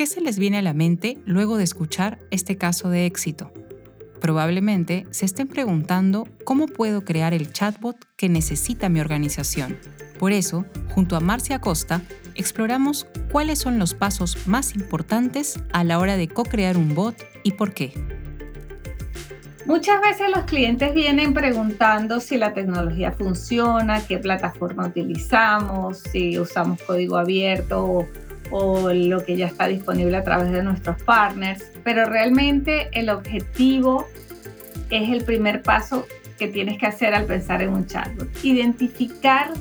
¿Qué 0.00 0.06
se 0.06 0.22
les 0.22 0.38
viene 0.38 0.56
a 0.56 0.62
la 0.62 0.72
mente 0.72 1.18
luego 1.26 1.58
de 1.58 1.64
escuchar 1.64 2.20
este 2.30 2.56
caso 2.56 2.88
de 2.88 3.04
éxito? 3.04 3.52
Probablemente 4.18 5.06
se 5.10 5.26
estén 5.26 5.46
preguntando 5.46 6.26
cómo 6.44 6.68
puedo 6.68 7.04
crear 7.04 7.34
el 7.34 7.52
chatbot 7.52 7.98
que 8.16 8.30
necesita 8.30 8.88
mi 8.88 9.00
organización. 9.00 9.78
Por 10.18 10.32
eso, 10.32 10.64
junto 10.94 11.16
a 11.16 11.20
Marcia 11.20 11.60
Costa, 11.60 12.00
exploramos 12.34 13.08
cuáles 13.30 13.58
son 13.58 13.78
los 13.78 13.92
pasos 13.92 14.46
más 14.46 14.74
importantes 14.74 15.62
a 15.70 15.84
la 15.84 15.98
hora 15.98 16.16
de 16.16 16.28
co-crear 16.28 16.78
un 16.78 16.94
bot 16.94 17.22
y 17.42 17.52
por 17.52 17.74
qué. 17.74 17.92
Muchas 19.66 20.00
veces 20.00 20.30
los 20.34 20.44
clientes 20.44 20.94
vienen 20.94 21.34
preguntando 21.34 22.20
si 22.20 22.38
la 22.38 22.54
tecnología 22.54 23.12
funciona, 23.12 24.00
qué 24.06 24.16
plataforma 24.16 24.86
utilizamos, 24.86 25.98
si 25.98 26.38
usamos 26.38 26.80
código 26.84 27.18
abierto 27.18 28.08
o, 28.50 28.92
lo 28.92 29.24
que 29.24 29.36
ya 29.36 29.46
está 29.46 29.66
disponible 29.66 30.16
a 30.16 30.24
través 30.24 30.52
de 30.52 30.62
nuestros 30.62 31.02
partners, 31.02 31.64
pero 31.84 32.06
realmente 32.06 32.88
el 32.92 33.08
objetivo 33.08 34.06
es 34.90 35.10
el 35.10 35.24
primer 35.24 35.62
paso 35.62 36.06
que 36.38 36.48
tienes 36.48 36.78
que 36.78 36.86
hacer 36.86 37.14
al 37.14 37.26
pensar 37.26 37.62
en 37.62 37.70
un 37.70 37.86
chatbot. 37.86 38.28
Identificar 38.42 39.52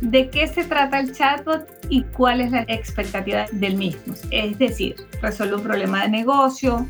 de 0.00 0.28
qué 0.30 0.46
se 0.46 0.64
trata 0.64 1.00
el 1.00 1.12
chatbot 1.12 1.66
y 1.88 2.04
cuál 2.04 2.40
es 2.40 2.50
la 2.50 2.62
expectativa 2.68 3.46
del 3.52 3.76
mismo. 3.76 4.14
Es 4.30 4.58
decir, 4.58 4.96
resuelve 5.20 5.56
un 5.56 5.62
problema 5.62 6.02
de 6.02 6.10
negocio, 6.10 6.86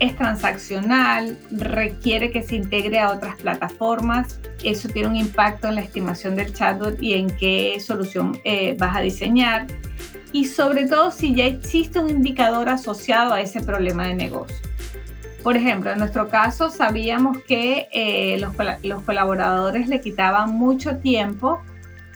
es 0.00 0.16
transaccional, 0.16 1.38
requiere 1.50 2.30
que 2.30 2.42
se 2.42 2.56
integre 2.56 2.98
a 2.98 3.10
otras 3.10 3.36
plataformas. 3.36 4.40
Eso 4.62 4.88
tiene 4.88 5.08
un 5.08 5.16
impacto 5.16 5.68
en 5.68 5.76
la 5.76 5.80
estimación 5.82 6.36
del 6.36 6.52
chatbot 6.52 7.00
y 7.02 7.14
en 7.14 7.30
qué 7.36 7.78
solución 7.80 8.38
eh, 8.44 8.76
vas 8.78 8.96
a 8.96 9.00
diseñar. 9.00 9.66
Y 10.34 10.46
sobre 10.46 10.88
todo 10.88 11.12
si 11.12 11.32
ya 11.32 11.46
existe 11.46 12.00
un 12.00 12.10
indicador 12.10 12.68
asociado 12.68 13.32
a 13.32 13.40
ese 13.40 13.60
problema 13.60 14.08
de 14.08 14.14
negocio. 14.14 14.56
Por 15.44 15.56
ejemplo, 15.56 15.92
en 15.92 15.98
nuestro 16.00 16.28
caso 16.28 16.70
sabíamos 16.70 17.38
que 17.46 17.86
eh, 17.92 18.36
los, 18.40 18.52
los 18.82 19.02
colaboradores 19.04 19.86
le 19.86 20.00
quitaban 20.00 20.50
mucho 20.50 20.96
tiempo 20.96 21.60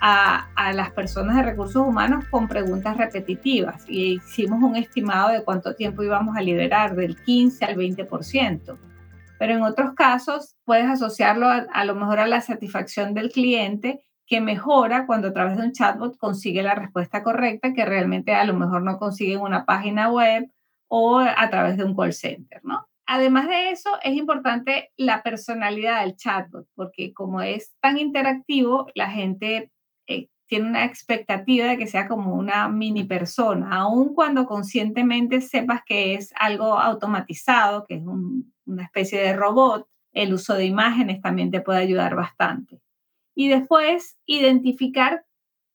a, 0.01 0.49
las 0.75 0.91
personas 0.91 1.37
de 1.37 1.45
recursos 1.45 1.87
humanos 1.87 2.25
con 2.29 2.49
preguntas 2.49 2.97
repetitivas 2.97 3.85
y 3.87 4.15
hicimos 4.15 4.65
un 4.65 4.75
estimado 4.75 5.31
de 5.31 5.45
cuánto 5.45 5.77
tiempo 5.77 6.03
íbamos 6.03 6.37
a 6.37 6.43
liberar, 6.43 6.97
del 6.97 7.15
15 7.23 7.65
al 7.67 7.77
20%. 7.77 8.77
Pero 9.39 9.55
en 9.55 9.63
otros 9.63 9.95
casos 9.95 10.57
puedes 10.65 10.87
asociarlo 10.87 11.49
a, 11.49 11.67
a 11.73 11.85
lo 11.85 11.95
mejor 11.95 12.19
a 12.19 12.27
la 12.27 12.41
satisfacción 12.41 13.15
del 13.15 13.31
cliente 13.31 14.08
que 14.29 14.41
mejora 14.43 15.07
cuando 15.07 15.29
a 15.29 15.33
través 15.33 15.57
de 15.57 15.65
un 15.65 15.73
chatbot 15.73 16.19
consigue 16.19 16.63
la 16.63 16.75
respuesta 16.75 17.23
correcta 17.23 17.73
que 17.73 17.87
realmente 17.87 18.35
a 18.35 18.45
lo 18.45 18.55
mejor 18.55 18.83
no 18.83 18.99
consigue 18.99 19.33
en 19.33 19.41
una 19.41 19.65
página 19.65 20.11
web 20.11 20.51
o 20.87 21.19
a 21.19 21.51
través 21.51 21.79
de 21.79 21.85
un 21.85 21.97
call 21.97 22.13
center, 22.13 22.61
¿no? 22.63 22.87
Además 23.07 23.49
de 23.49 23.71
eso, 23.71 23.91
es 24.03 24.15
importante 24.15 24.91
la 24.99 25.23
personalidad 25.23 26.03
del 26.03 26.15
chatbot, 26.17 26.67
porque 26.75 27.15
como 27.15 27.41
es 27.41 27.75
tan 27.81 27.97
interactivo, 27.97 28.87
la 28.95 29.11
gente 29.11 29.71
eh, 30.07 30.29
tiene 30.47 30.69
una 30.69 30.85
expectativa 30.85 31.67
de 31.67 31.79
que 31.79 31.87
sea 31.87 32.07
como 32.07 32.35
una 32.35 32.69
mini 32.69 33.05
persona, 33.05 33.77
aun 33.77 34.15
cuando 34.15 34.45
conscientemente 34.45 35.41
sepas 35.41 35.81
que 35.87 36.15
es 36.15 36.35
algo 36.39 36.79
automatizado, 36.79 37.87
que 37.87 37.95
es 37.95 38.03
una 38.03 38.83
especie 38.85 39.21
de 39.23 39.35
robot, 39.35 39.89
el 40.13 40.35
uso 40.35 40.53
de 40.53 40.67
imágenes 40.67 41.23
también 41.23 41.51
te 41.51 41.63
puede 41.63 41.79
ayudar 41.79 42.15
bastante. 42.15 42.79
Y 43.39 43.47
después, 43.47 44.19
identificar 44.27 45.25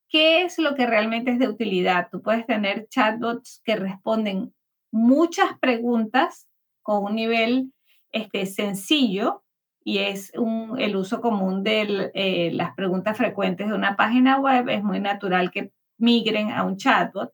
qué 0.10 0.44
es 0.44 0.60
lo 0.60 0.76
que 0.76 0.86
realmente 0.86 1.32
es 1.32 1.40
de 1.40 1.48
utilidad. 1.48 2.10
Tú 2.12 2.22
puedes 2.22 2.46
tener 2.46 2.90
chatbots 2.90 3.62
que 3.64 3.78
responden 3.78 4.54
muchas 4.92 5.58
preguntas 5.62 6.50
con 6.82 7.06
un 7.06 7.16
nivel 7.16 7.72
este, 8.12 8.48
sencillo 8.48 9.46
y 9.82 10.00
es 10.00 10.34
el 10.78 10.96
uso 10.98 11.22
común 11.22 11.64
de 11.64 12.12
eh, 12.14 12.52
las 12.52 12.76
preguntas 12.76 13.16
frecuentes 13.16 13.70
de 13.70 13.76
una 13.76 13.96
página 13.96 14.42
web. 14.42 14.68
Es 14.68 14.84
muy 14.84 15.00
natural 15.00 15.50
que 15.50 15.72
migren 15.98 16.52
a 16.52 16.66
un 16.66 16.76
chatbot, 16.76 17.32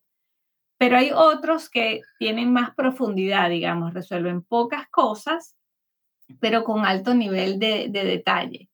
pero 0.77 0.95
hay 0.97 1.09
otros 1.11 1.71
que 1.71 2.01
tienen 2.19 2.53
más 2.53 2.75
profundidad, 2.75 3.49
digamos, 3.49 3.95
resuelven 3.95 4.43
pocas 4.43 4.87
cosas, 4.91 5.55
pero 6.39 6.63
con 6.63 6.85
alto 6.85 7.15
nivel 7.15 7.57
de, 7.57 7.89
detalle. 7.89 8.68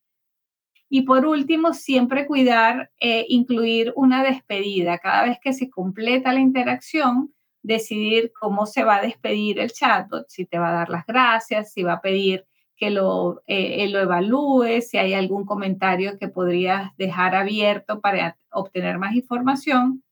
Y 0.90 1.02
por 1.02 1.26
último, 1.26 1.74
siempre 1.74 2.28
cuidar, 2.28 2.92
eh, 3.00 3.26
incluir 3.30 3.92
una 3.96 4.24
despedida. 4.24 5.00
Cada 5.00 5.24
vez 5.26 5.40
que 5.42 5.54
se 5.54 5.70
completa 5.70 6.34
la 6.34 6.40
interacción, 6.40 7.34
decidir 7.64 8.32
cómo 8.40 8.66
se 8.66 8.84
va 8.84 8.98
a 8.98 9.02
despedir 9.02 9.60
el 9.60 9.72
chatbot, 9.72 10.26
si 10.30 10.46
te 10.46 10.60
va 10.60 10.70
a 10.70 10.74
dar 10.74 10.90
las 10.90 11.06
gracias, 11.06 11.74
si 11.74 11.84
va 11.84 11.94
a 11.94 12.02
pedir 12.02 12.46
que 12.78 12.92
lo, 12.92 13.42
eh, 13.48 13.88
lo 13.90 14.00
evalúe, 14.00 14.82
si 14.82 14.98
hay 14.98 15.14
algún 15.14 15.46
comentario 15.46 16.20
que 16.20 16.28
podrías 16.28 16.96
dejar 16.98 17.36
abierto 17.36 18.02
para 18.02 18.38
obtener 18.52 19.00
más 19.00 19.16
información. 19.16 20.04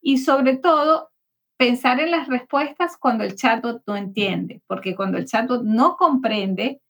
Y 0.00 0.18
sobre 0.18 0.56
todo, 0.56 1.10
pensar 1.56 2.00
en 2.00 2.10
las 2.10 2.28
respuestas 2.28 2.96
cuando 2.96 3.24
el 3.24 3.36
chatbot 3.36 3.82
no 3.86 3.96
entiende, 3.96 4.62
porque 4.66 4.94
cuando 4.94 5.18
el 5.18 5.26
chatbot 5.26 5.62
no 5.62 5.96
comprende, 5.96 6.80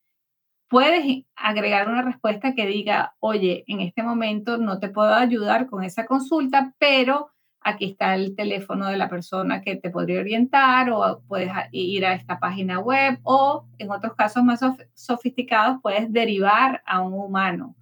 puedes 0.74 1.22
agregar 1.36 1.88
una 1.88 2.02
respuesta 2.02 2.52
que 2.52 2.66
diga, 2.66 3.14
oye, 3.20 3.62
en 3.68 3.78
este 3.78 4.02
momento 4.02 4.58
no 4.58 4.80
te 4.80 4.88
puedo 4.88 5.14
ayudar 5.14 5.68
con 5.68 5.84
esa 5.84 6.04
consulta, 6.04 6.74
pero 6.80 7.30
aquí 7.60 7.84
está 7.84 8.16
el 8.16 8.34
teléfono 8.34 8.88
de 8.88 8.96
la 8.96 9.08
persona 9.08 9.62
que 9.62 9.76
te 9.76 9.90
podría 9.90 10.18
orientar 10.18 10.90
o 10.90 11.22
puedes 11.28 11.52
ir 11.70 12.04
a 12.04 12.14
esta 12.14 12.40
página 12.40 12.80
web 12.80 13.20
o 13.22 13.68
en 13.78 13.92
otros 13.92 14.14
casos 14.14 14.42
más 14.42 14.62
sofisticados 14.94 15.78
puedes 15.80 16.12
derivar 16.12 16.82
a 16.86 17.02
un 17.02 17.14
humano. 17.14 17.76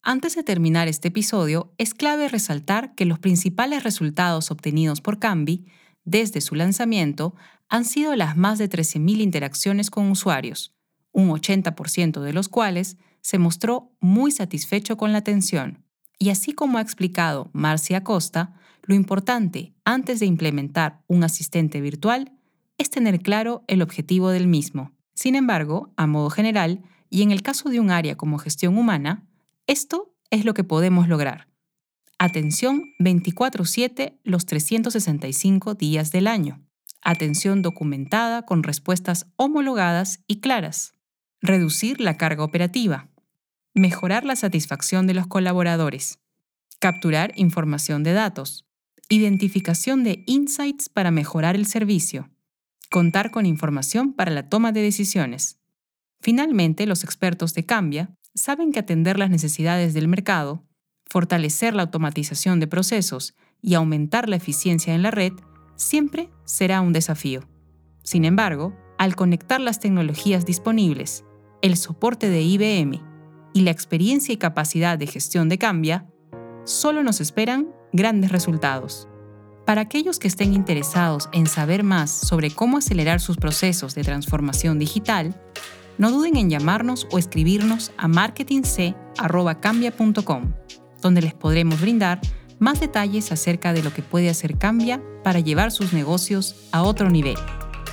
Antes 0.00 0.36
de 0.36 0.42
terminar 0.42 0.88
este 0.88 1.08
episodio, 1.08 1.74
es 1.76 1.92
clave 1.92 2.28
resaltar 2.28 2.94
que 2.94 3.04
los 3.04 3.18
principales 3.18 3.84
resultados 3.84 4.50
obtenidos 4.50 5.02
por 5.02 5.18
Cambi 5.18 5.66
desde 6.06 6.40
su 6.40 6.54
lanzamiento 6.54 7.34
han 7.68 7.84
sido 7.84 8.16
las 8.16 8.38
más 8.38 8.56
de 8.56 8.70
13.000 8.70 9.20
interacciones 9.20 9.90
con 9.90 10.10
usuarios, 10.10 10.75
un 11.16 11.30
80% 11.30 12.20
de 12.20 12.34
los 12.34 12.50
cuales 12.50 12.98
se 13.22 13.38
mostró 13.38 13.90
muy 14.00 14.30
satisfecho 14.30 14.98
con 14.98 15.12
la 15.12 15.18
atención. 15.18 15.82
Y 16.18 16.28
así 16.28 16.52
como 16.52 16.76
ha 16.76 16.82
explicado 16.82 17.48
Marcia 17.54 18.04
Costa, 18.04 18.54
lo 18.82 18.94
importante 18.94 19.72
antes 19.86 20.20
de 20.20 20.26
implementar 20.26 21.00
un 21.06 21.24
asistente 21.24 21.80
virtual 21.80 22.32
es 22.76 22.90
tener 22.90 23.20
claro 23.22 23.64
el 23.66 23.80
objetivo 23.80 24.28
del 24.28 24.46
mismo. 24.46 24.92
Sin 25.14 25.36
embargo, 25.36 25.94
a 25.96 26.06
modo 26.06 26.28
general, 26.28 26.82
y 27.08 27.22
en 27.22 27.30
el 27.30 27.40
caso 27.40 27.70
de 27.70 27.80
un 27.80 27.90
área 27.90 28.16
como 28.16 28.36
gestión 28.36 28.76
humana, 28.76 29.26
esto 29.66 30.14
es 30.30 30.44
lo 30.44 30.52
que 30.52 30.64
podemos 30.64 31.08
lograr. 31.08 31.48
Atención 32.18 32.82
24/7 32.98 34.20
los 34.22 34.44
365 34.44 35.72
días 35.72 36.12
del 36.12 36.26
año. 36.26 36.62
Atención 37.00 37.62
documentada 37.62 38.42
con 38.42 38.62
respuestas 38.62 39.26
homologadas 39.36 40.20
y 40.26 40.40
claras. 40.40 40.95
Reducir 41.48 42.00
la 42.00 42.16
carga 42.16 42.42
operativa. 42.42 43.08
Mejorar 43.72 44.24
la 44.24 44.34
satisfacción 44.34 45.06
de 45.06 45.14
los 45.14 45.28
colaboradores. 45.28 46.18
Capturar 46.80 47.30
información 47.36 48.02
de 48.02 48.14
datos. 48.14 48.66
Identificación 49.08 50.02
de 50.02 50.24
insights 50.26 50.88
para 50.88 51.12
mejorar 51.12 51.54
el 51.54 51.66
servicio. 51.66 52.28
Contar 52.90 53.30
con 53.30 53.46
información 53.46 54.12
para 54.12 54.32
la 54.32 54.48
toma 54.48 54.72
de 54.72 54.82
decisiones. 54.82 55.60
Finalmente, 56.20 56.84
los 56.84 57.04
expertos 57.04 57.54
de 57.54 57.64
Cambia 57.64 58.10
saben 58.34 58.72
que 58.72 58.80
atender 58.80 59.16
las 59.16 59.30
necesidades 59.30 59.94
del 59.94 60.08
mercado, 60.08 60.64
fortalecer 61.08 61.74
la 61.74 61.82
automatización 61.82 62.58
de 62.58 62.66
procesos 62.66 63.36
y 63.62 63.74
aumentar 63.74 64.28
la 64.28 64.34
eficiencia 64.34 64.96
en 64.96 65.02
la 65.02 65.12
red 65.12 65.32
siempre 65.76 66.28
será 66.44 66.80
un 66.80 66.92
desafío. 66.92 67.48
Sin 68.02 68.24
embargo, 68.24 68.76
al 68.98 69.14
conectar 69.14 69.60
las 69.60 69.78
tecnologías 69.78 70.44
disponibles, 70.44 71.22
el 71.62 71.76
soporte 71.76 72.28
de 72.28 72.42
IBM 72.42 73.02
y 73.54 73.60
la 73.62 73.70
experiencia 73.70 74.32
y 74.32 74.36
capacidad 74.36 74.98
de 74.98 75.06
gestión 75.06 75.48
de 75.48 75.58
Cambia, 75.58 76.06
solo 76.64 77.02
nos 77.02 77.20
esperan 77.20 77.68
grandes 77.92 78.30
resultados. 78.30 79.08
Para 79.64 79.80
aquellos 79.80 80.18
que 80.18 80.28
estén 80.28 80.54
interesados 80.54 81.28
en 81.32 81.46
saber 81.46 81.82
más 81.82 82.10
sobre 82.10 82.50
cómo 82.50 82.78
acelerar 82.78 83.20
sus 83.20 83.36
procesos 83.36 83.94
de 83.94 84.04
transformación 84.04 84.78
digital, 84.78 85.34
no 85.98 86.12
duden 86.12 86.36
en 86.36 86.50
llamarnos 86.50 87.08
o 87.10 87.18
escribirnos 87.18 87.90
a 87.96 88.06
marketingc.cambia.com, 88.06 90.52
donde 91.00 91.22
les 91.22 91.34
podremos 91.34 91.80
brindar 91.80 92.20
más 92.58 92.80
detalles 92.80 93.32
acerca 93.32 93.72
de 93.72 93.82
lo 93.82 93.92
que 93.92 94.02
puede 94.02 94.30
hacer 94.30 94.58
Cambia 94.58 95.02
para 95.24 95.40
llevar 95.40 95.72
sus 95.72 95.92
negocios 95.92 96.68
a 96.72 96.82
otro 96.82 97.10
nivel. 97.10 97.36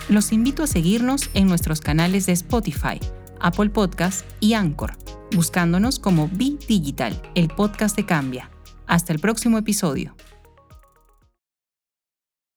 Los 0.10 0.32
invito 0.32 0.64
a 0.64 0.68
seguirnos 0.68 1.30
en 1.34 1.48
nuestros 1.48 1.82
canales 1.82 2.26
de 2.26 2.34
Spotify, 2.34 3.00
Apple 3.44 3.70
Podcast 3.72 4.26
y 4.40 4.54
Anchor, 4.54 4.94
buscándonos 5.36 6.00
como 6.00 6.30
Be 6.30 6.58
Digital, 6.66 7.22
el 7.36 7.50
podcast 7.50 7.94
de 7.98 8.06
Cambia. 8.06 8.50
Hasta 8.88 9.12
el 9.12 9.20
próximo 9.20 9.58
episodio. 9.58 10.16